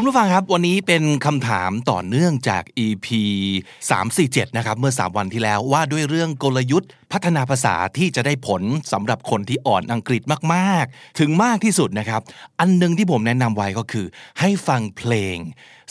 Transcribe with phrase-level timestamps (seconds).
[0.00, 3.06] คุณผู้ฟังครับ วันนี้เป็นคำถามต่อเนื่องจาก EP
[3.82, 10.22] 347 นะครับ เมื่อ 3 วันที่แล้วว่าด้วยเรื่องกลยุทธ์พัฒนาภาษาที่จะได้ผลสำหรับคนที่อ่อนอังกฤษ
[10.54, 12.20] มากๆ ถึงมากที่สุดนะครับ
[12.60, 14.06] อันหนึงที่ผมแนะนำไว้ก็คือ
[14.40, 15.36] ให้ฟังเพลง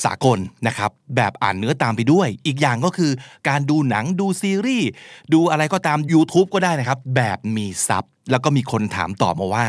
[0.04, 3.12] สากลนะครับ แบบอ่านเนื้อตามไปด้วย อีกอย่างก็คือ
[3.50, 4.90] การดูหนังดูซีรีส์
[5.34, 9.66] ดูอะไรก็ตาม YouTube ก็ได้นะครับ แบบมีซับ แล้วก็มีคนถามต่อมาว่า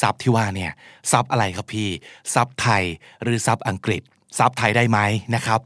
[0.00, 0.72] ซับที่ว่าเนี่ย
[1.12, 1.88] ซับอะไรครับพี่
[2.34, 2.82] ซับไทย
[3.22, 4.02] หรือซับอังกฤษ
[4.38, 4.98] ซับไทยได้ไหม
[5.34, 5.60] นะครับ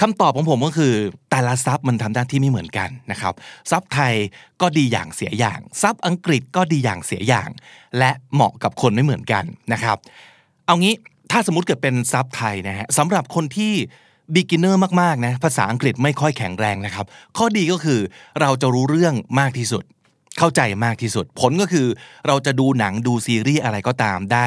[0.00, 0.94] คำตอบของผมก็คือ
[1.30, 3.34] แต่ละซับมันทำหน้าที่ไม่เหมือนกันนะครับ
[3.70, 4.14] ซับไทย
[4.60, 7.48] ก็ดีอย่างเสียอย่างซับอังกฤษก็ดีอย่างเสียอย่าง
[7.98, 9.96] และเหมาะกับคนไม่เหมือนกันนะครับ
[10.66, 10.94] เอางี้
[11.30, 13.72] ถ้าสมมติเกิดเป็นซับไทยนะฮะสำหรับคนที่
[14.34, 18.00] beginner มากๆนะภาษาอังกฤษไม่ค่อยแข็งแรงนะครับ ข้อดีก็คือ
[18.40, 19.84] เราจะรู้เรื่องมากที่สุด
[20.38, 21.86] เข้าใจมากที่สุด ผลก็คือ
[22.26, 24.46] เราจะดูหนังดูซีรีส์อะไรก็ตามได้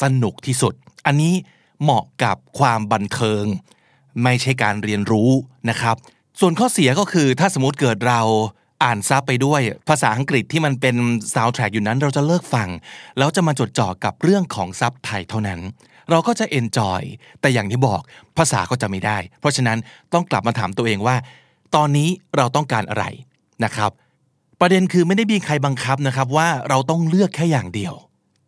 [0.00, 0.74] สนุกที่สุด
[1.06, 1.34] อันนี้
[1.82, 3.44] เหมาะกับความบันเทิง
[4.22, 5.30] ไม่ใช่การเรียนรู้
[5.70, 5.96] นะครับ
[6.40, 8.20] ส่วนข้อเสียก็คือถ้าสมมติเกิดเรา
[8.84, 10.96] อ่านซับไปด้วยภาษาอังกฤษที่มันเป็น
[11.34, 12.68] ซาว d t ทร็กอยู่นั้นเราจะเลิกฟัง
[13.18, 15.60] แล้วจะมาจดจ่อกับเรื่องของซับไทยเท่านั้น
[16.10, 17.02] เราก็จะ enjoy
[17.40, 18.00] แต่อย่างที่บอก
[18.38, 19.78] ภาษาก็จะไม่ได้ เพราะฉะนั้น
[20.12, 21.16] ต้องกลับมาถามตัวเองว่า
[21.74, 23.04] ตอนนี้เราต้องการอะไร
[23.64, 23.90] นะครับ
[24.64, 27.94] ประเด็นคือไม่ได้มีใครบังคับนะครับว่าเราต้องเลือกแค่อย่างเดียว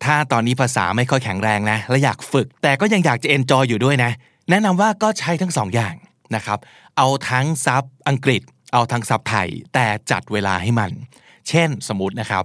[0.03, 4.11] ถ้าตอนนี้ภาษาไม่ค่อยแข็งแรงนะ และอยากฝึก แต่ก็ยังอยากจะเอนจอยอยู่ด้วยนะ
[4.49, 5.95] แนะนำว่าก็ใช้ทั้งสองอย่าง
[6.35, 6.59] นะครับ
[6.97, 8.41] เอาทั้งซับอังกฤษ
[8.73, 10.91] เอาทั้งซับไทย แต่จัดเวลาให้มัน
[11.49, 12.43] เช่นสมมตินะครับ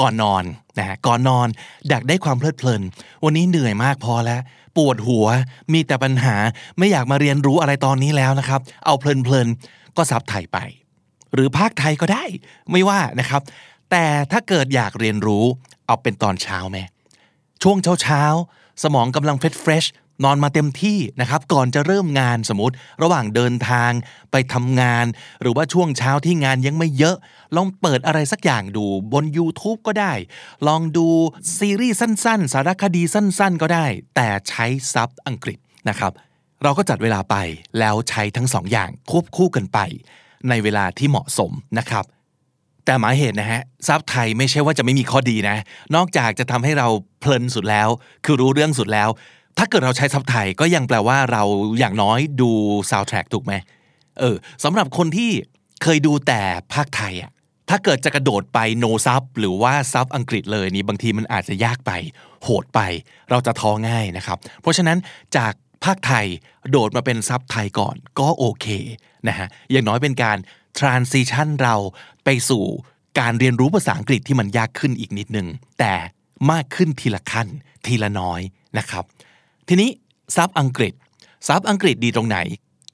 [0.00, 0.44] ก่อนนอน
[0.78, 1.48] นะฮะก่อนนอน
[1.88, 2.82] อยากได้ความเพลิดเพลิน
[3.24, 4.40] วันนี้เหนื่อยมากพอแล้ว
[4.76, 5.26] ปวดหัว
[5.72, 6.36] มีแต่ปัญหา
[6.78, 10.58] ไม่อยากมาเรียนรู้อะไรตอนนี้แล้วนะครับ เอาเพลินๆ ก็ซับไทยไป
[11.34, 12.24] หรือพากย์ไทยก็ได้
[12.70, 13.42] ไม่ว่านะครับ
[13.90, 15.44] แต่ถ้าเกิดอยากเรียนรู้
[15.86, 16.78] เอาเป็นตอนเช้าไหม
[17.62, 19.86] ช่วงเช้าเช้าๆ สมองกำลัง fresh fresh
[20.24, 23.90] นอนมาเต็มที่นะครับ ก่อนจะเริ่มงานสมมติ ระหว่างเดินทาง
[24.30, 25.06] ไปทำงาน
[25.40, 27.16] หรือว่าช่วงเช้าที่งานยังไม่เยอะ
[27.56, 30.12] ลองเปิดอะไรสักอย่างดูบน YouTube ก็ได้
[30.68, 31.08] ลองดู
[31.58, 35.58] ซีรีส์สั้นๆ สารคดีสั้นๆ ก็ได้ แต่ใช้ซับอังกฤษ
[35.88, 36.12] นะครับ
[36.62, 37.36] เราก็จัดเวลาไป
[37.78, 39.78] แล้วใช้ทั้งสองอย่างควบคู่กันไป
[40.50, 42.04] ในเวลาที่เหมาะสมนะครับ
[42.84, 45.56] แต่หมายเหตุนะฮะซับไทยไม่ใช่ว่าจะไม่มีข้อดีนะ
[45.94, 46.88] นอกจากจะทำให้เรา
[47.20, 47.88] เพลินสุดแล้ว
[48.24, 49.08] คือรู้เรื่องสุดแล้ว
[49.58, 51.42] ถ้าเกิดเราใช้ซับไทยก็ยังแปลว่าเรา
[51.78, 52.50] อย่างน้อยดู
[52.90, 53.52] ซาว d t ทร็กถูกไหม
[54.18, 55.30] เออสำหรับคนที่
[55.82, 56.40] เคยดูแต่
[56.74, 57.30] ภาคไทยอะ
[57.70, 61.92] ถ้าเกิดจะกระโดดไปโนซับหรือว่าซับอังกฤษเลยนี่บางทีมันอาจจะยากไป
[62.44, 62.80] โหดไป
[63.30, 64.98] เราจะท้อง่ายนะครับ เพราะฉะนั้น
[65.36, 65.52] จาก
[65.84, 66.26] ภาคไทย
[66.70, 68.66] โดดมาเป็นซับไทยก่อนก็โอเค
[69.28, 70.38] นะฮะอย่างน้อยเป็นการ
[70.78, 71.76] transition เรา
[72.24, 72.64] ไปสู่
[73.20, 75.46] การเรียนรู้ภาษาอังกฤษที่มันยากขึ้นอีกนิดนึง
[75.78, 75.94] แต่
[76.50, 77.48] มากขึ้นทีละขั้น
[77.86, 78.40] ทีละน้อย
[78.78, 79.04] นะครับ
[79.68, 79.90] ทีนี้
[80.36, 80.92] ซับอังกฤษ
[81.48, 82.38] ซับอังกฤษดีตรงไหน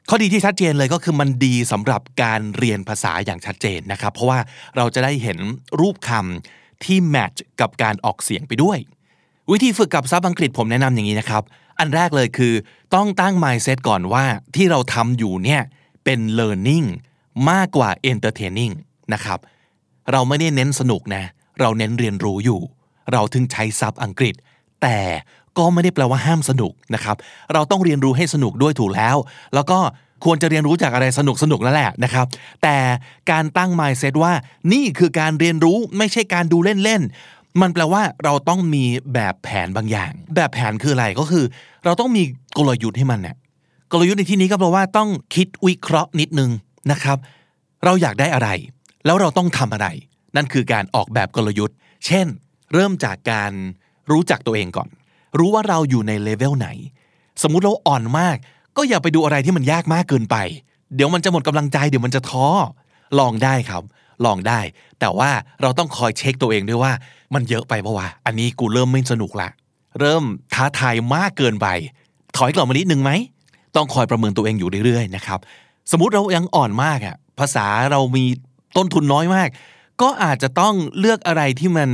[0.08, 4.38] ข้อดีที่ชัดเจนเลยก็คือมันดีสำหรับการเรียนภาษาอย่างชัดเจนนะครับ เพราะว่า
[4.76, 5.38] เราจะได้เห็น
[5.80, 8.78] รูปคำที่แมทช์กับการออกเสียงไปด้วย
[9.52, 11.42] วิธีฝึกกับซับอังกฤษผมแนะนำอย่างนี้นะครับ
[11.78, 12.54] อันแรกเลยคือ
[12.94, 14.24] ต้องตั้ง mindset ก่อนว่า
[14.56, 15.62] ที่เราทำอยู่เนี่ย
[16.04, 16.86] เป็น learning
[17.50, 18.74] มากกว่า entertaining
[19.12, 19.38] นะครับ
[20.12, 21.24] เราไม่ได้เน้นสนุกนะ
[21.60, 22.60] เราเน้นเรียนรู้อยู่
[23.12, 24.34] เราถึงใช้ซับอังกฤษ
[24.82, 24.98] แต่
[25.58, 27.16] ก็ไม่ได้แปลว่าห้ามสนุกนะครับ
[27.52, 29.16] เราต้องเรียนรู้ให้สนุกด้วยถูกแล้ว
[29.54, 29.78] แล้วก็
[30.24, 32.26] ควรจะเรียนรู้จากอะไรสนุกสนุกนั่นแหละนะครับ
[32.62, 32.76] แต่
[33.30, 34.32] การตั้ง mindset ว่า
[34.72, 41.44] นี่คือการเรียนรู้ไม่ใช่การดูเล่นๆ มันแปลว่าเราต้องมีแบบแผนบางอย่าง แบบแผนคืออะไรก็คือ
[41.84, 42.22] เราต้องมี
[42.58, 43.36] กลยุทธ์ให้มันเนี่ย
[43.92, 46.50] กลยุทธ์ในที่นี้ก็แปลว่าต้องคิดวิเคราะห์นิดนึง
[46.90, 47.18] นะครับ
[47.84, 48.48] เราอยากได้อะไร
[49.04, 49.86] แล้วเราต้องทำอะไร
[50.36, 51.76] นั่นคือการออกแบบกลยุทธ์
[52.06, 52.26] เช่น
[52.72, 53.52] เริ่มจากการ
[54.10, 54.88] รู้จักตัวเองก่อน
[55.38, 56.68] รู้ว่าเราอยู่ในเลเวลไหน
[57.42, 58.36] สมมุติเราอ่อนมาก
[58.76, 60.36] ก็อย่าไปดูอะไรที่มันยากมากเกินไป
[60.94, 62.46] เดี๋ยวมันจะหมดกำลังใจเดี๋ยวมันจะท้อ
[63.18, 63.82] ลองได้ครับ
[64.24, 64.60] ลองได้
[65.00, 65.30] แต่ว่า
[65.62, 66.92] เราต้องคอยเช็คตัวเองด้วยว่า
[67.34, 69.48] มันเยอะไปปะวะ อันนี้กูเริ่มไม่สนุกละ
[70.00, 70.22] เริ่ม
[70.54, 71.66] ท้าทายมากเกินไป
[72.36, 73.10] ถอยกลับมานิดนึงไหม
[73.76, 75.38] ต้องคอยประเมินตัวเองอยู่เรื่อยๆนะครับ
[75.90, 78.24] สมมติเรายังอ่อนมากอะภาษาเรามี
[78.76, 79.48] ต้นทุนน้อยมาก
[80.02, 81.88] ก็อาจจะต้องเลือกอะไรที่มัน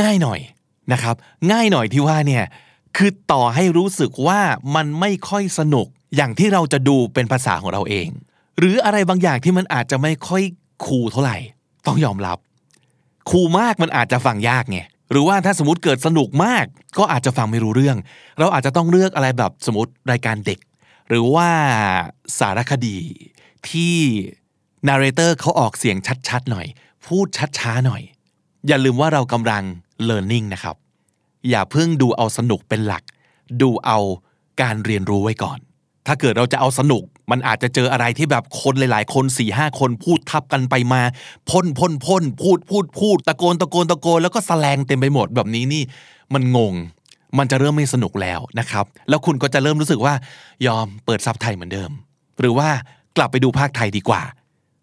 [0.00, 0.40] ง่ายหน่อย
[0.92, 1.14] นะครับ
[1.52, 2.44] ง่ายหน่อยที่ว่าเนี่ย
[2.96, 4.40] คือต่อให้รู้สึกว่า
[4.74, 5.86] มันไม่ค่อยสนุก
[6.16, 8.08] อย่างที่เราจะดูเป็นภาษาของเราเอง
[8.58, 10.42] หรืออะไรบางอย่างที่มันอาจจะไม่ค่อย
[10.84, 11.36] คูลเท่าไหร่
[11.86, 12.38] ต้องยอมรับ
[13.30, 14.78] คูลมากมันอาจจะฟังยากไง
[15.10, 16.64] หรือว่าถ้าสมมติเกิดสนุกมาก
[16.98, 17.96] ก็อาจจะฟังไม่รู้เรื่อง
[18.38, 20.58] เราอาจจะต้องเลือกอะไรแบบสมมติรายการเด็ก
[21.08, 21.48] หรือว่า
[22.38, 22.96] สารคดี
[23.70, 23.96] ที่
[24.86, 25.96] นาร์เรเตอร์เขาออกเสียง
[26.28, 26.66] ชัดๆหน่อย
[27.06, 27.26] พูด
[27.58, 28.02] ช้าๆหน่อย
[28.66, 29.62] อย่าลืมว่าเรากำลัง
[30.08, 30.76] learning นะครับ
[31.50, 33.02] อย่าเพิ่งดูเอาสนุกเป็นหลัก
[33.62, 33.98] ดูเอา
[34.62, 35.58] การเรียนรู้ไว้ก่อน
[36.06, 41.02] ถ้าเกิดเราจะเอาสนุก มันอาจจะเจออะไรที่แบบคนหลายๆ คนสี่ห้าคนพูดทับกันไปมา
[41.50, 45.82] พ่นพ่นพ่นพูดพูดพูดตะโกนตะโกนตะโกนแล้วก็แสลงเต็มไปหมดแบบนี้นี่
[46.34, 46.74] มันงง
[47.38, 50.14] มันจะเริ่มไม่สนุกแล้วนะครับ แล้วคุณก็จะเริ่มรู้สึกว่า
[50.66, 51.90] ยอมเปิดซับไทยเหมือนเดิม
[52.40, 52.68] หรือว่า
[53.16, 54.22] กลับไปดูพากย์ไทยดีกว่า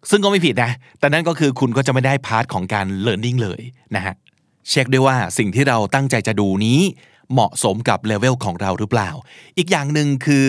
[0.09, 3.61] ซึ่งก็ไม่ผิดนะ แต่นั่นก็คือคุณก็จะไม่ได้ part ของการ learning เลย
[3.95, 4.15] นะฮะ
[4.69, 6.79] เช็คด้วยว่าสิ่งที่เราตั้งใจจะดูนี้
[7.33, 9.09] เหมาะสมกับเลเวลของเราหรือเปล่า
[9.57, 10.47] อีกอย่างหนึ่งคือ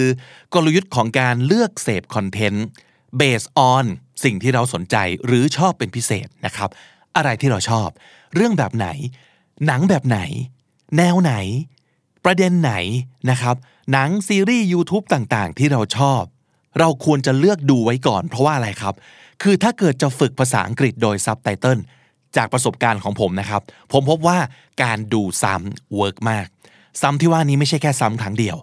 [0.55, 2.67] กลยุทธ์ของการเลือกเสพ content
[3.20, 3.84] based on
[4.25, 4.96] สิ่งที่เราสนใจ
[5.26, 6.70] หรือชอบเป็นพิเศษนะครับ
[7.17, 7.88] อะไรที่เราชอบ
[8.34, 8.88] เรื่องแบบไหน
[9.67, 10.19] หนังแบบไหน
[10.96, 11.34] แนวไหน
[12.25, 12.73] ประเด็นไหน
[13.31, 13.56] นะครับ
[13.93, 16.23] หนังซีรีส์ YouTube ต่างๆ ที่เราชอบ
[16.79, 18.94] เราควรจะเลือกดูไว้ก่อน เพราะว่าอะไรครับ
[19.43, 21.79] คือถ้าเกิดจะฝึกภาษาอังกฤษโดยซับไตเติล
[22.37, 23.62] จากประสบการณ์ของผมนะครับ
[23.93, 24.38] ผมพบว่า
[24.82, 26.46] การดูซ้ำ work มาก
[27.00, 28.56] ซ้ำที่ว่านี้ไม่ใช่แค่ซ้ำครั้งเดียว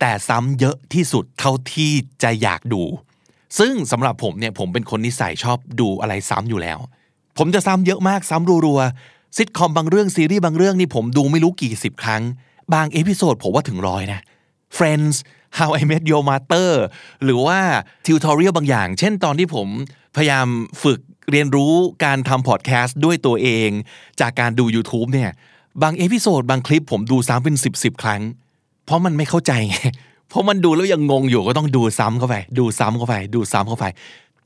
[0.00, 1.92] แต่ซ้ำเยอะที่สุดเท่าที่
[2.22, 2.82] จะอยากดู
[3.58, 6.78] ซึ่งสำหรับผมเนี่ยผมเป็นคนนิสัยชอบดูอะไรซ้ำอยู่แล้ว
[7.38, 12.22] ผมจะซ้ำเยอะมากซ้ำรัวๆซิทคอมบางเรื่องซีรีส์บางเรื่องนี่ผมดูไม่รู้กี่สิบครั้ง
[12.74, 14.20] บาง episode ผมว่าถึงร้อยนะ
[14.76, 15.16] Friends
[15.58, 16.70] How I Met Your Mother
[17.24, 17.58] หรือว่า
[18.06, 19.68] tutorial บางอย่าง เช่นตอนที่ผม
[20.16, 20.46] พยายาม
[20.82, 21.00] ฝึก
[21.30, 21.74] เรียนรู้
[22.04, 23.70] การทำพอดแคสต์ด้วยตัวเอง
[24.20, 25.30] จากการดู YouTube เนี่ย
[25.82, 28.22] บาง episode บางคลิปผมดูซ้ำเป็นสิบสิบครั้ง
[28.84, 29.76] เพราะมันไม่เข้าใจไง
[30.28, 33.86] เพราะมันดูแล้วยังงงอยู่ก็ต้องดูซ้ำเข้าไป ดูซ้ำเข้าไป ดูซ้ำเข้าไป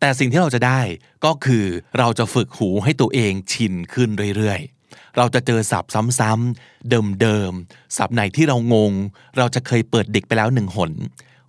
[0.01, 0.81] แต่สิ่งที่เราจะได้
[1.25, 1.65] ก็คือ
[1.99, 6.91] เราจะฝึกหูให้ตัวเองชินขึ้นเรื่อยๆ เราจะเจอศัพท์ซ้ำๆ
[7.21, 8.93] เดิมๆศัพท์ไหนที่เรางง
[9.39, 10.93] เราจะเคยเปิดเด็กไปแล้วหนึ่งหน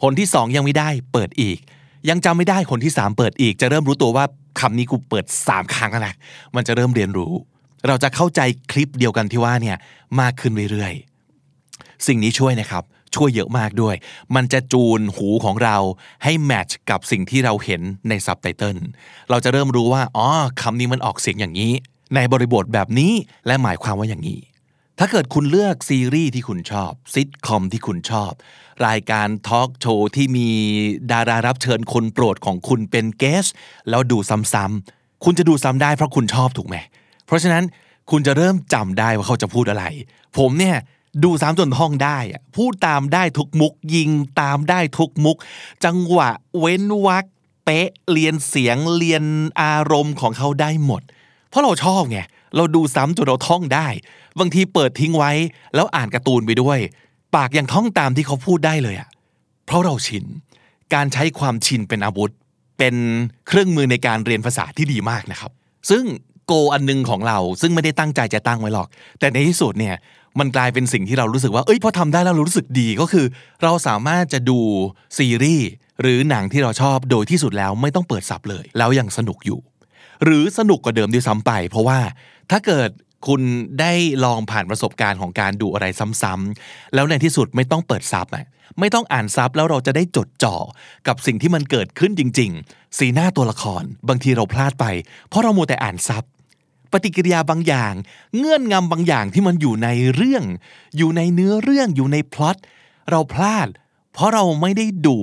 [0.04, 1.58] หนที่สองยังไม่ได้เปิดอีก
[2.10, 4.26] ยังจำไม่ได้คนที่สามเปิดอีก จะเริ่มรู้ตัวว่า
[4.60, 6.16] คำนี้กูเปิดสามครั้งแล้วนะ
[6.56, 7.32] มันจะเริ่มเรียนรู้
[7.88, 8.42] เราจะเข้าใจ
[8.72, 9.78] คลิปเดียวกันที่ว่าเนี่ย
[10.22, 12.84] มากขึ้นเรื่อยๆ สิ่งนี้ช่วยนะครับ
[13.16, 13.96] ช่วยเยอะมากด้วย
[14.36, 15.78] มันจะจูนหูของเรา
[16.24, 18.78] ให้แมทช์กับสิ่งที่เราเห็นในซับไตเติล
[19.30, 20.28] เราจะเริ่มรู้ว่าอ๋อ
[20.62, 21.74] คำนี้มันออกเสียงอย่างนี้
[22.16, 23.14] ในบริบทแบบนี้
[23.48, 24.40] และหมายความว่าอย่างนี้
[25.00, 28.32] ถ้าเกิดคุณเลือกซีรีส์ที่คุณชอบซิทคอมที่คุณชอบ
[28.88, 30.50] รายการทอล์กโชว์ที่มี
[31.12, 33.46] ดารารับเชิญคนโปรดของคุณเป็นเกส
[33.90, 36.76] แล้วดูซ้ำๆคุณจะดูซ้ำได้เพราะคุณชอบถูกไหม
[37.32, 37.64] เพราะฉะนั้น
[38.12, 39.86] คุณจะเริ่มจำได้ว่าเขาจะพูดอะไร
[40.38, 40.78] ผมเนี่ย
[41.24, 42.18] ดูซ้ำจนท่องได้
[42.58, 44.10] พูดตามได้ทุกมุก ยิง
[44.42, 45.38] ตามได้ทุกมุก
[45.86, 46.30] จังหวะ
[46.60, 47.24] เว้นวรรค
[47.66, 49.24] เป๊ะเรียนเสียงเรียน
[49.62, 51.02] อารมณ์ของเขาได้หมด
[51.50, 52.20] เพราะเราชอบไง
[52.56, 53.88] เราดูซ้ำจนเราท่องได้
[54.40, 55.32] บางทีเปิดทิ้งไว้
[55.76, 56.80] แล้วอ่านการ์ตูนไปด้วย
[57.36, 59.10] ปากยังท่องตามที่เขาพูดได้เลยอะ
[59.66, 60.26] เพราะเราชิน
[60.94, 62.32] การใช้ความชินเป็นอาวุธ
[62.78, 62.96] เป็น
[63.48, 65.52] เครื่องมือในการเรียนภาษาที่ดีมากนะครับ
[65.90, 66.04] ซึ่ง
[66.54, 68.88] โกอันหนึงของเรา ซึ่งไม่ได้ตั้งใจจะตั้งไว้หรอก
[69.20, 69.96] แต่ในที่สุดเนี่ย
[70.40, 73.26] มันกลายเป็นสิ่งที่เรารู้สึกว่า เอ้ยพอทำได้แล้วเรารู้สึกดีก็คือ
[73.64, 74.60] เราสามารถจะดู
[75.18, 75.70] ซีรีส์
[76.02, 79.60] หรือหนังที่เราชอบโดยที่สุดแล้วไม่ต้องเปิดซับเลย แล้วยังสนุกอยู่
[80.24, 82.00] หรือสนุกกว่าเดิมด้วยซ้ำไป เพราะว่า
[82.52, 82.90] ถ้าเกิด
[83.28, 83.42] คุณ
[83.80, 83.94] ได้
[84.26, 85.86] ลองผ่านประสบการณ์ของการดูอะไร
[86.22, 88.46] ซ้ำๆแล้วในที่สุดไม่ต้องเปิดซับอะ
[88.80, 90.56] ไม่ต้องอ่านซับแล้วเราจะได้จดจ่อ
[91.08, 94.86] กับสิ่งที่มันเกิดขึ้นจริง ๆ สีหน้าตัวละคร บางทีเราพลาดไป
[95.30, 96.24] เพราะเรามัวแต่อ่านซับ
[96.92, 97.94] ปฏิกิริยาบางอย่าง
[98.38, 100.44] เงื่อนงำบางอย่างที่มันอยู่ในเรื่อง
[100.98, 102.58] อยู่ในเนื้อเรื่องอยู่ในพล็อต
[103.10, 103.68] เราพลาด
[104.14, 105.18] เพราะเราไม่ได้ดู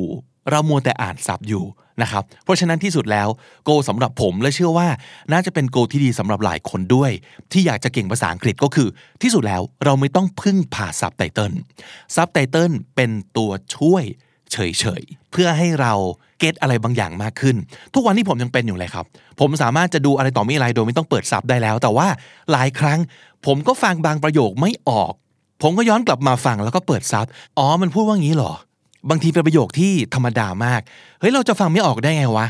[0.50, 1.64] เรามัวแต่อ่านซับอยู่
[2.02, 3.28] นะครับเพราะฉะนั้นที่สุดแล้ว
[3.64, 4.88] โกสำหรับผมและเชื่อว่า
[5.32, 7.10] น่าจะเป็นโกที่ดีสำหรับหลายคนด้วย
[7.52, 8.88] ที่อยากจะเก่งภาษาอังกฤษก็คือ
[9.22, 11.52] ที่สุดแล้วเราไม่ต้องพึ่งผ่าซับไตเติล
[12.14, 14.04] ซับไตเติลเป็นตัวช่วย
[14.52, 14.58] เฉ
[15.00, 15.92] ยๆ เพื่อให้เรา
[16.38, 17.56] เก็ตอะไรบางอย่างมากขึ้น
[17.94, 19.04] ทุกวันนี้ผมยังเป็นอยู่เลยครับ
[19.40, 22.08] ผมสามารถจะดูอะไรต่อม่อะไรโดยไม่ต้องเปิดซับได้แล้ว แต่ว่า
[22.52, 22.98] หลายครั้ง
[23.46, 25.12] ผมก็ฟังบางประโยคไม่ออก
[25.62, 27.26] ผมก็ย้อนกลับมาฟังแล้วก็เปิดซับ
[27.58, 28.52] อ๋อ มันพูดว่างี้หรอ
[29.10, 30.80] บางทีเป็นประโยคที่ธรรมดามาก
[31.20, 32.46] เฮ้ย เราจะฟังไม่ออกได้ไงวะ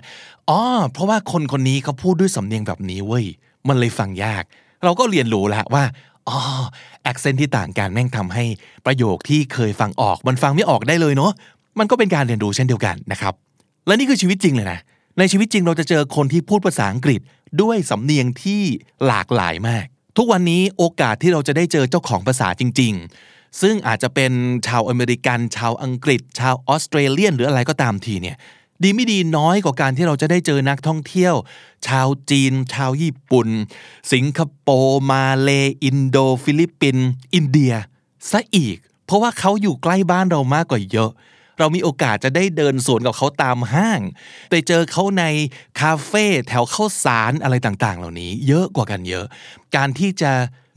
[0.51, 0.61] อ๋อ
[0.93, 3.25] เพราะว่าคนคนนี้เขาพูดด้วยสำเนียงแบบนี้เว้ย
[3.69, 4.43] มันเลยฟังยาก
[4.85, 5.85] เราก็เรียนรู้แล้วว่า
[6.29, 6.39] อ๋อ
[7.03, 8.45] accent ที่ต่างกันแม่งทำให้
[8.87, 11.33] ประโยคที่เคยฟังออก มันฟังไม่ออกได้เลยเนาะ
[11.79, 13.35] มันก็เป็นการเรียนรู้เช่นเดียวกันนะครับ
[13.87, 14.81] และนี่คือชีวิตจริงเลยนะ
[15.19, 17.21] ในชีวิตจริงเราจะเจอคนที่พูดภาษาอังกฤษ
[17.63, 18.63] ด้วยสำเนียงที่
[19.07, 22.93] หลากหลายมาก ทุกวันนี้โอกาสที่เราจะได้เจอเจ้าของภาษาจริง
[23.27, 24.33] ๆ ซึ่งอาจจะเป็น
[24.67, 28.37] ชาวอเมริกัน ชาวอังกฤษ ชาว Australian หรืออะไรก็ตามทีเนี่ย
[28.83, 31.35] ดีไม่ดีน้อยกว่าการที่เราจะได้เจอนักท่องเที่ยว
[31.87, 33.49] ชาวจีน ชาวญี่ปุ่น
[34.13, 35.51] สิงคโปร์มาเล
[35.85, 36.97] อินโด ฟิลิปปินส์
[37.35, 37.73] อินเดีย
[38.31, 41.11] ซะอีก เพราะว่าเขาอยู่ใกล้บ้านเรามากกว่าเยอะ
[41.59, 44.01] เรามีโอกาสจะได้เดินสวนกับเขาตามห้าง
[44.51, 45.25] ไปเจอเขาใน
[45.81, 49.25] คาเฟ่แถวข้าวสารอะไรต่างๆ เหล่านี้ เยอะกว่ากันเยอะ
[49.77, 50.33] การที่จะ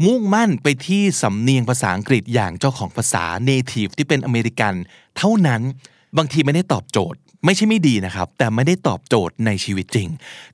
[0.06, 4.74] มุ่งมั่นไปที่สำเนียงภาษาอังกฤษอย่างเจ้าของภาษา native ที่เป็นอเมริกัน
[5.18, 5.62] เท่านั้น
[6.18, 10.10] บางทีไม่ได้ตอบโจทย์ไม่ใช่ไม่ดีนะครับ แต่ไม่ได้ตอบโจทย์ในชีวิตจริง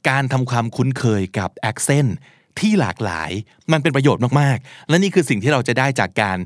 [0.10, 2.12] การทำความคุ้นเคยกับ accent
[2.60, 3.32] ที่หลากหลาย
[3.72, 6.38] มันเป็นประโยชน์มาก ๆ และนี่คือสิ่งที่เราจะได้จากการ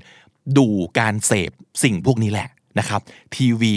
[0.58, 0.68] ดู
[1.00, 1.52] การเสพ
[1.84, 3.02] สิ่งพวกนี้แหละ นะครับ
[3.36, 3.76] ทีวี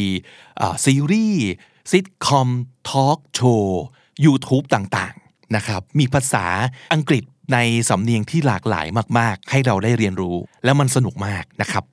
[0.84, 1.44] ซีรีส์
[1.90, 2.48] ซิทคอม
[2.88, 3.82] ทอล์กโชว์
[4.24, 6.46] ยูทูบต่างๆนะครับมีภาษา
[6.94, 7.58] อังกฤษใน
[7.88, 8.86] สำเนียงที่หลากหลาย
[9.18, 11.84] มากๆ ให้เราได้เรียนรู้และมันสนุกมากนะครับ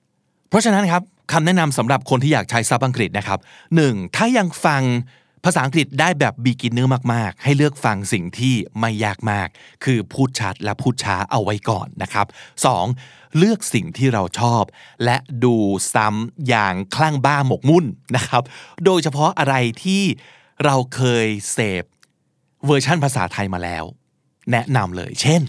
[0.50, 3.39] เพราะฉะนั้นครับคำแนะนำสำหรับคนที่อยากใช้ซับอังกฤษนะครับ
[3.77, 4.15] 1.
[4.15, 4.81] ถ้ายังฟัง
[5.46, 9.48] ภาษาอังกฤษได้แบบ beginner มาก ๆ ให้เลือกฟังสิ่งที่ไม่ยากมาก
[9.84, 12.28] คือพูดชัดและพูดช้าเอาไว้ก่อนนะครับ
[12.82, 13.38] 2.
[13.38, 14.64] เลือกสิ่งที่เราชอบ
[15.04, 15.56] และดู
[15.94, 18.44] ซ้ำอย่างคลั่งบ้าหมกมุ่นนะครับ
[18.86, 20.04] โดยเฉพาะอะไรที่
[20.66, 21.84] เราเคยเสพ
[22.66, 23.84] เวอร์ชั่นภาษาไทยมาแล้ว
[24.52, 25.42] แนะนำเลย เช่น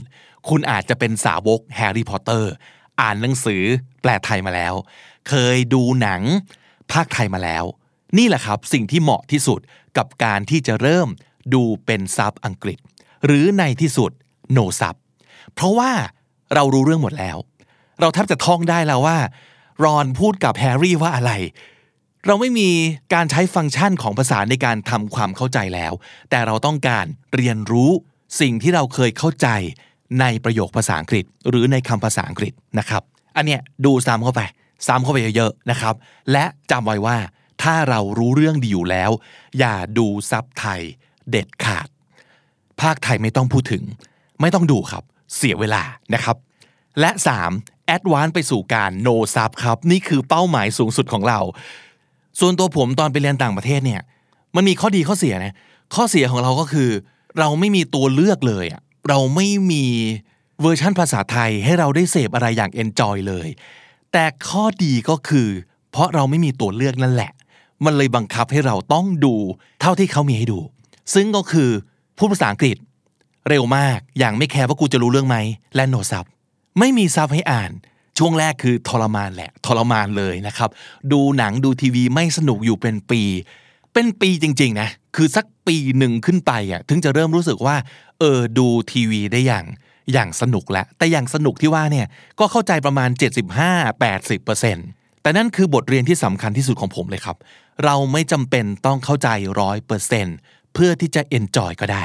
[0.48, 2.52] คุณอาจจะเป็นสาวกแฮร์รี่พอตเตอร์
[3.00, 3.62] อ่านหนังสือ
[4.00, 4.74] แปลไทยมาแล้ว
[5.28, 6.22] เคยดูหนัง
[6.92, 7.64] พากย์ไทยมาแล้ว
[8.18, 9.60] นี่แหละครับสิ่งที่เหมาะที่สุด
[9.96, 11.08] กับการที่จะเริ่ม
[11.54, 12.78] ดูเป็นซับอังกฤษ
[13.26, 14.10] หรือในที่สุด
[14.52, 14.94] no sub
[15.54, 15.92] เพราะว่า
[16.54, 17.36] เรารู้เรื่องหมดแล้ว
[18.00, 19.18] เราแทบจะท่องได้แล้วว่า
[19.84, 21.32] รอนพูดกับแฮร์รี่ว่าอะไร
[22.26, 22.68] เราไม่มี
[23.14, 25.92] การใช้ฟังก์ชันของภาษาในการทำความเข้าใจแล้ว
[26.30, 27.90] แต่เราต้องการเรียนรู้
[28.40, 29.48] สิ่งที่เราเคยเข้าใจ
[30.20, 33.02] ในประโยคภาษาอังกฤษ หรือในคำภาษาอังกฤษนะครับ
[33.36, 34.42] อันเนี้ยดูซ้ำเข้าไป
[34.86, 35.94] ซ้ำเข้าไปเยอะๆนะครับ
[36.32, 37.16] และจำไว้ว่า
[37.62, 39.10] ถ้าเรารู้เรื่องดีอยู่แล้ว
[39.58, 40.80] อย่าดูซับไทย
[41.30, 41.88] เด็ดขาด
[42.80, 43.84] ภาคไทยไม่ต้องพูดถึง
[44.40, 45.02] ไม่ต้องดูครับ
[45.36, 45.82] เสียเวลา
[46.14, 46.36] นะครับ
[47.00, 47.10] และ
[47.50, 47.86] 3.
[47.86, 51.40] แอดวานไปสู่การโนซับครับ นี่คือเป้าหมายสูงสุดของเรา
[52.40, 54.02] ส่วนตัวผมตอนไปเรียนต่างประเทศเนี่ย
[54.56, 55.54] มันมีข้อดีข้อเสียนะ
[55.94, 56.90] ข้อเสียของเราก็คือ
[57.38, 59.84] เราไม่มีตัวเลือกเลยอะเราไม่มี
[60.60, 63.48] เวอร์ชั่นภาษาไทยให้เราได้เสพอะไรอย่าง enjoy เลย
[64.12, 65.48] แต่ข้อดีก็คือ
[65.90, 67.32] เพราะเราไม่มีตัวเลือกนั่นแหละ
[67.84, 69.34] มันเลยบังคับให้เราต้องดู
[69.80, 70.58] เท่าที่เขามีให้ดู
[71.14, 71.70] ซึ่งก็คือ
[72.18, 72.76] พูดภาษาอังกฤษ
[73.48, 75.36] เร็วมากอย่างไม่ care ว่ากูจะรู้เรื่องไหม
[75.76, 76.24] และ no sub
[76.78, 77.70] ไม่มีซับให้อ่าน
[78.18, 80.70] ช่วงแรกคือทรมานแหละทรมานเลยนะครับ
[81.12, 83.22] ดูหนังดูทีวีไม่สนุกอยู่เป็นปี
[83.92, 87.76] เป็นปีจริงๆนะคือสักปีหนึ่งขึ้นไปอะถึงจะเริ่มรู้สึกว่า
[88.18, 89.64] เออดูทีวีได้อย่าง
[90.12, 92.06] อย่างสนุกแล้วแต่อย่างสนุกที่ว่าเนี่ย
[92.38, 93.10] ก็เข้าใจประมาณ
[93.96, 97.36] 75-80%แต่นั่นคือบทเรียนที่สำคัญที่สุดของผมเลยครับ
[97.84, 99.28] เราไม่จำเป็นต้องเข้าใจ
[99.60, 100.26] ร้อยเปอร์เซน
[100.74, 102.04] เพื่อที่จะเอนจอยก็ได้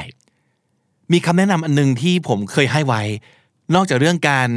[1.12, 3.02] มีคำแนะนำอันนึงที่ผมเคยให้ไว้
[3.74, 4.48] นอกจากเรื่องการ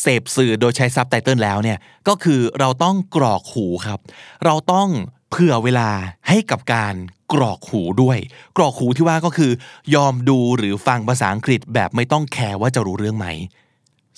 [0.00, 1.78] เสพสื่อโดยใช้ซับไตเติลแล้วเนี่ย
[2.08, 3.98] ก็คือเราต้องกรอกหูครับ
[4.44, 4.88] เราต้อง
[5.30, 5.90] เผื่อเวลา
[6.28, 6.94] ให้กับการ
[7.32, 8.18] กรอกหูด้วย
[8.56, 9.50] กรอกหูที่ว่าก็คือ
[9.94, 13.26] ยอมดูหรือฟังภาษาอังกฤษแบบไม่ต้อง care ว่าจะรู้เรื่องไหม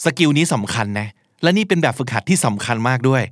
[0.04, 1.08] skill นี้สำคัญนะ
[1.42, 3.22] และนี่เป็นแบบฝึกหัดที่สำคัญมากด้วย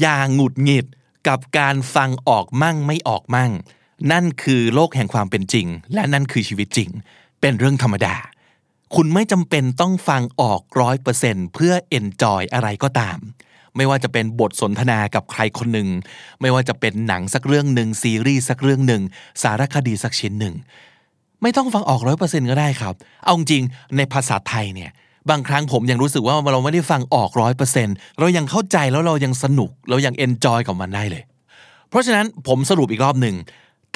[0.00, 0.86] อย่าหงุดหงิด
[1.28, 3.50] กับการฟังออกมั่งไม่ออกมั่ง
[4.12, 6.90] นั่นคือโลกแห่งความเป็นจริง และนั่นคือชีวิตจริง
[7.40, 8.16] เป็นเรื่องธรรมดา
[8.94, 13.18] คุณไม่จำเป็นต้องฟังออกร้อยเปอร์เซ็นต์เพื่อ enjoy อะไรก็ตาม
[13.76, 15.88] ไม่ว่าจะเป็นบทสนทนากับใครคนหนึ่ง
[16.40, 19.02] ไม่ว่าจะเป็นหนังสักเรื่องหนึ่งซีรีส์สักเรื่องหนึ่ง
[19.42, 20.54] สารคดีสักชิ้นหนึ่ง
[21.42, 23.62] ไม่ต้องฟังออกร้อยเปอร์เซ็นต์ก็ได้ครับ เอาจริง
[23.96, 24.90] ในภาษาไทยเนี่ย
[25.30, 27.88] บางครั้งผมยังรู้สึกว่าเราไม่ได้ฟังออกร้อยเปอร์เซ็นต์
[28.18, 31.22] เรายังเข้าใจแล้วเรายังสนุก เรายัง enjoy กับมันได้เลย
[31.88, 33.36] เพราะฉะนั้นผมสรุปอีกรอบหนึ่ง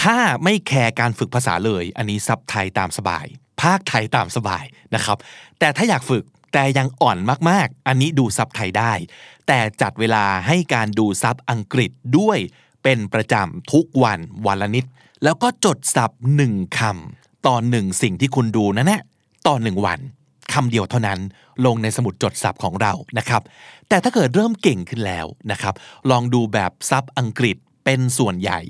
[0.03, 3.27] ถ้าไม่แคร์การฝึกภาษาเลย อันนี้ซับไทยตามสบาย
[3.63, 4.65] พากย์ไทยตามสบาย
[4.95, 5.19] นะครับ
[5.59, 7.19] แต่ถ้าอยากฝึกแต่ยังอ่อน
[7.51, 8.93] มากๆ อันนี้ดูซับไทยได้
[9.47, 12.39] แต่จัดเวลาให้การดูซับอังกฤษด้วย
[12.83, 14.85] เป็นประจำทุกวันวันละนิด
[15.25, 19.03] แล้วก็จดศัพท์หนึ่งคำต่อหนึ่งสิ่งที่คุณดูนั่นแหละ
[19.47, 20.01] ต่อหนึ่งวัน
[20.53, 21.19] คำเดียวเท่านั้น
[21.67, 23.43] ลงในสมุดจดศัพท์ของเรานะครับ
[23.89, 25.75] แต่ถ้าเกิดเริ่มเก่งขึ้นแล้วนะครับ
[26.11, 28.61] ลองดูแบบซับอังกฤษเป็นส่วนใหญ่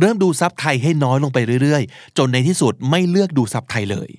[0.00, 4.10] เริ่มดูซับไทยให้น้อยลงไปเรื่อยๆ จนในที่สุดไม่เลือกดูซับไทยเลย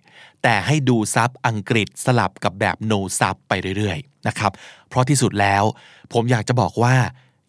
[0.44, 4.52] แต่ให้ดูซับอังกฤษสลับกับแบบ no sub ไปเรื่อยๆนะครับ
[4.90, 5.64] เพราะที่สุดแล้ว
[6.14, 6.96] ผมอยากจะบอกว่า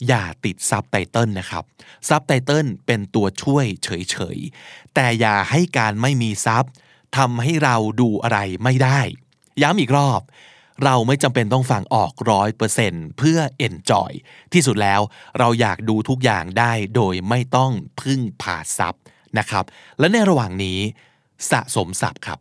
[0.09, 1.65] อย่าติดซับไตเติลนะครับ
[2.09, 6.65] ซับไตเติลเป็นตัวช่วยเฉยๆ แต่อย่าให้การไม่มีซับ
[7.17, 9.01] ทำให้เราดูอะไรไม่ได้
[9.63, 10.23] ย้ำอีกรอบ
[10.85, 14.11] เราไม่จำเป็นต้องฟังออกร้อยเปอร์เซ็นเพื่อเอนจอย
[14.53, 15.01] ที่สุดแล้ว
[15.39, 18.95] เราอยากดูทุกอย่างได้โดยไม่ต้องพึ่งผ่าซับ
[19.39, 19.65] นะครับ
[19.99, 20.79] และในระหว่างนี้
[21.51, 22.39] สะสมศัพท์ครับ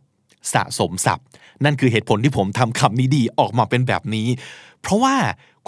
[0.54, 1.26] สะสมศัพท์
[1.64, 4.28] นั่นคือเหตุผลที่ผมทำคำนี้ดีออกมาเป็นแบบนี้
[4.82, 5.16] เพราะว่า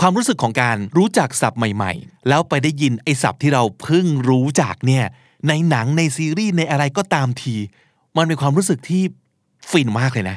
[0.01, 5.05] ความรู้สึกของการรู้จักศัพท์ใหม่ ๆ แล้วไปได้ยินไอ้ศัพท์ที่เราเพิ่งรู้จักเนี่ย
[5.49, 7.57] ในหนังในซีรีส์ในอะไรก็ตามที
[8.17, 9.03] มันเป็นความรู้สึกที่
[9.71, 10.37] ฟินมากเลยนะ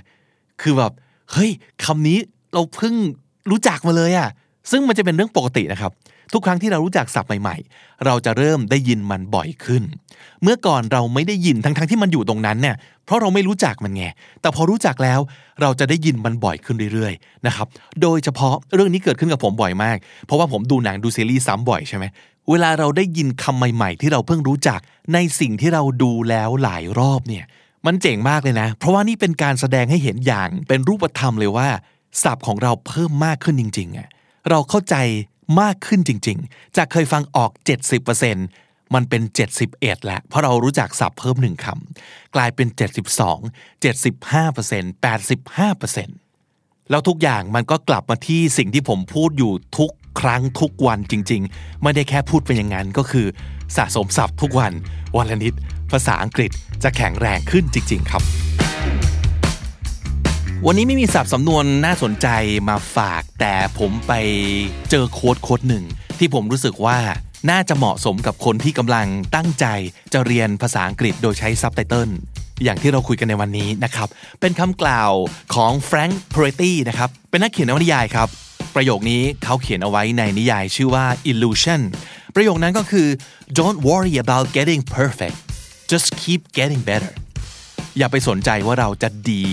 [0.64, 0.92] คือแบบ
[1.32, 1.52] เฮ้ย
[1.86, 2.18] คำนี้
[2.54, 2.96] เราเพิ่ง
[3.52, 4.30] รู้จักมาเลยอะ
[4.72, 5.92] ซึ่งมันจะเป็นเรื่องปกตินะครับ
[6.34, 9.84] ทุกครั้งที่เรารู้จักศัพท์ใหม่ๆ เราจะเริ่มได้ยินมันบ่อยขึ้น
[10.44, 14.04] เมื่อก่อนเราไม่ได้ยินทั้งๆที่มันอยู่ตรงนั้นเนี่ยเพราะเราไม่รู้จักมันไง
[14.42, 15.20] แต่พอรู้จักแล้ว
[15.62, 17.68] เราจะได้ยินมันบ่อยขึ้นเรื่อยๆนะครับ
[18.02, 22.06] โดยเฉพาะเรื่องนี้เกิดขึ้นกับผมบ่อยมาก เพราะว่าผมดูหนังดูซีรีส์ซ้ำบ่อยใช่ไหม
[22.50, 24.80] เวลาเราได้ยินคำใหม่ ๆ ที่เราเพิ่งรู้จัก
[25.14, 27.46] ในสิ่งที่เราดูแล้วหลายรอบเนี่ย
[27.86, 31.70] มันเจ๋งมากเลยนะ เพราะว่านี่เป็นการแสดงให้เห็นอย่างเป็นรูปธรรมเลยว่า
[32.24, 34.10] ศัพท์ของเราเพิ่มมากขึ้นจริงๆอะ
[34.50, 34.96] เราเข้าใจ
[35.62, 37.52] มากขึ้นจริง ๆ จากเคยฟังออก
[38.24, 39.22] 70%มันเป็น
[39.64, 42.68] 71แล้วเพราะเรารู้จักศัพท์เพิ่มหนึ่งคำกลายเป็น
[43.32, 53.26] 72 75% 85%แล้วทุกอย่างมันก็กลับมาที่สิ่งที่ผมพูดอยู่ทุก ครั้งทุกวันจริง ๆ ไม่ได้แค่พูดเป็นอย่างนั้นก็คือ
[53.78, 54.74] สะสมศัพท์ทุกวัน
[55.18, 55.54] วันละนิด
[55.92, 56.52] ภาษาอังกฤษ
[56.84, 58.24] จะแข็งแรงขึ้นจริง ๆ ครับ
[60.68, 62.28] วันนี้ไม่มีศัพท์สำนวนน่าสนใจ
[62.70, 64.14] มาฝาก แต่ผมไป
[64.90, 65.84] เจอโค้ดโค้ดหนึ่ง
[66.20, 67.00] ที่ผมรู้สึกว่า
[67.50, 69.66] น่าจะเหมาะสมกับคนที่กำลังตั้งใจ
[70.14, 72.10] จะเรียนภาษาอังกฤษโดยใช้ซับไตเติล
[72.64, 74.08] อย่างที่เราคุยกันในวันนี้นะครับ
[74.42, 75.12] เป็นคำกล่าว
[75.56, 78.28] ของแฟรงค์เพรตี้นะครับ เป็นนักเขียนนวนิยายครับ
[78.76, 81.82] ประโยคนี้เขาเขียนเอาไว้ในนิยายชื่อว่า illusion
[82.36, 83.08] ประโยคนั้นก็คือ
[83.60, 85.38] don't worry about getting perfect
[85.92, 87.14] just keep getting better
[87.98, 89.44] อย่าไปสนใจว่าเราจะดี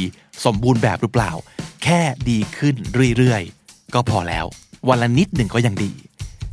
[0.45, 1.33] สมบูรณ์แบบหรือเปล่า
[1.85, 2.01] แค่
[2.31, 2.75] ดีขึ้น
[3.17, 4.47] เรื่อยๆ ก็พอแล้ว
[4.89, 5.93] วันละนิดหนึ่งก็ยังดี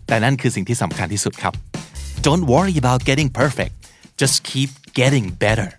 [0.07, 1.53] แต่นั่นคือสิ่งที่สำคัญที่สุดครับ
[2.25, 3.73] don't worry about getting perfect
[4.21, 4.69] just keep
[4.99, 5.69] getting better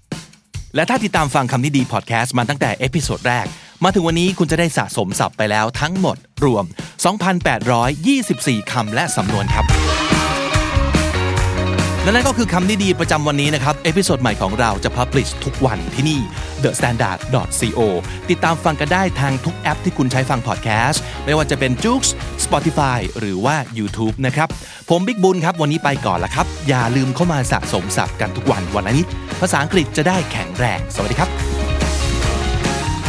[0.75, 3.47] และถ้าติดตามฟังคำนี้ดีพอดแคสต์มาตั้งแต่ episode แรก
[3.85, 6.64] มาถึงวันนี้คุณจะได้สะสมศัพท์ไปแล้วทั้งหมดรวม
[7.49, 9.64] 2,824 คำและสำนวนครับ
[12.02, 16.21] และนั่นก็คือคำนี้ดีประจำวันนี้นะครับ episode ใหม่ของเราจะ publish ทุกวันที่นี่
[16.63, 17.80] The Standard.co
[18.30, 22.02] ติดตามฟังกันได้ทางทุกแอปที่คุณใช้ฟังพอดแคสต์ ไม่ว่าจะเป็น j o o x
[22.45, 24.49] Spotify หรือว่า YouTube นะครับ
[24.91, 29.06] ผมบิ๊กบุญครับ วันนี้ไปก่อนละครับ อย่าลืมเข้ามาสะสมศัพท์กันทุกวันวันละนิด
[29.41, 31.48] ภาษาอังกฤษจะได้แข็งแรง สวัสดีครับ